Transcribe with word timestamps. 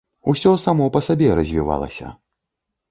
Усё 0.31 0.53
само 0.63 0.87
па 0.95 1.03
сабе 1.09 1.29
развівалася. 1.41 2.13